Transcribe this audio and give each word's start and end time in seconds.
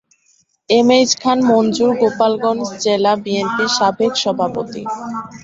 M 0.69 0.87
H 0.97 1.11
Khan 1.21 1.37
Manjur 1.49 1.91
Gopalganj 2.01 2.63
জেলা 2.83 3.13
বিএনপির 3.23 3.69
সাবেক 3.77 4.13
সভাপতি। 4.23 4.81